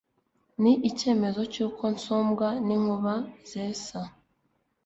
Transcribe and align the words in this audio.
ni 0.61 0.73
icyemezo 0.89 1.41
cy'uko 1.53 1.83
nsumbya 1.95 2.49
n'inkuba 2.65 3.13
zesa 3.49 3.99